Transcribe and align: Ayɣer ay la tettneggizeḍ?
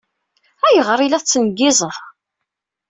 Ayɣer 0.67 0.99
ay 0.99 1.09
la 1.09 1.19
tettneggizeḍ? 1.21 1.95